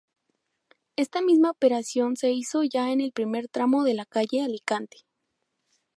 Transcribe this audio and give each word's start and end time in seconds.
Esta 0.95 1.21
misma 1.21 1.51
operación 1.51 2.15
se 2.17 2.31
hizo 2.31 2.63
ya 2.63 2.91
en 2.91 3.01
el 3.01 3.11
primer 3.11 3.47
tramo 3.47 3.83
de 3.83 3.93
la 3.93 4.07
calle 4.07 4.41
Alicante. 4.41 5.05